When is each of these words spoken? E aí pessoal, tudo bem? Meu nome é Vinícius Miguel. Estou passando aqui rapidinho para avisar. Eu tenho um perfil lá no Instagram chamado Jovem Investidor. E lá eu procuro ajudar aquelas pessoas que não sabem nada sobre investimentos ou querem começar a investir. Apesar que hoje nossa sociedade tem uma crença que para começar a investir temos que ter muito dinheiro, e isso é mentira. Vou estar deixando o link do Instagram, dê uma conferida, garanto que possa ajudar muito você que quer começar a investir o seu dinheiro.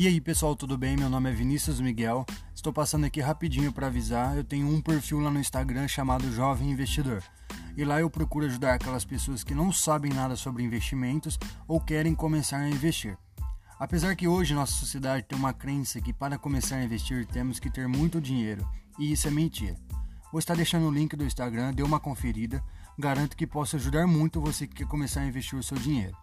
E 0.00 0.06
aí 0.06 0.18
pessoal, 0.18 0.56
tudo 0.56 0.78
bem? 0.78 0.96
Meu 0.96 1.10
nome 1.10 1.28
é 1.28 1.32
Vinícius 1.34 1.78
Miguel. 1.78 2.24
Estou 2.54 2.72
passando 2.72 3.04
aqui 3.04 3.20
rapidinho 3.20 3.70
para 3.70 3.88
avisar. 3.88 4.34
Eu 4.34 4.42
tenho 4.42 4.66
um 4.66 4.80
perfil 4.80 5.20
lá 5.20 5.30
no 5.30 5.38
Instagram 5.38 5.86
chamado 5.88 6.32
Jovem 6.32 6.70
Investidor. 6.70 7.22
E 7.76 7.84
lá 7.84 8.00
eu 8.00 8.08
procuro 8.08 8.46
ajudar 8.46 8.72
aquelas 8.72 9.04
pessoas 9.04 9.44
que 9.44 9.54
não 9.54 9.70
sabem 9.70 10.10
nada 10.10 10.36
sobre 10.36 10.62
investimentos 10.62 11.38
ou 11.68 11.78
querem 11.78 12.14
começar 12.14 12.60
a 12.60 12.70
investir. 12.70 13.14
Apesar 13.78 14.16
que 14.16 14.26
hoje 14.26 14.54
nossa 14.54 14.72
sociedade 14.72 15.26
tem 15.26 15.38
uma 15.38 15.52
crença 15.52 16.00
que 16.00 16.14
para 16.14 16.38
começar 16.38 16.76
a 16.76 16.82
investir 16.82 17.26
temos 17.26 17.60
que 17.60 17.68
ter 17.68 17.86
muito 17.86 18.22
dinheiro, 18.22 18.66
e 18.98 19.12
isso 19.12 19.28
é 19.28 19.30
mentira. 19.30 19.76
Vou 20.32 20.38
estar 20.38 20.56
deixando 20.56 20.88
o 20.88 20.90
link 20.90 21.14
do 21.14 21.26
Instagram, 21.26 21.74
dê 21.74 21.82
uma 21.82 22.00
conferida, 22.00 22.64
garanto 22.98 23.36
que 23.36 23.46
possa 23.46 23.76
ajudar 23.76 24.06
muito 24.06 24.40
você 24.40 24.66
que 24.66 24.76
quer 24.76 24.86
começar 24.86 25.20
a 25.20 25.26
investir 25.26 25.58
o 25.58 25.62
seu 25.62 25.76
dinheiro. 25.76 26.16